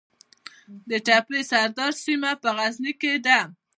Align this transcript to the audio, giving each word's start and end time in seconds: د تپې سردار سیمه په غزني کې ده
د 0.89 0.91
تپې 1.07 1.39
سردار 1.51 1.93
سیمه 2.05 2.31
په 2.41 2.49
غزني 2.57 2.93
کې 3.01 3.13
ده 3.25 3.39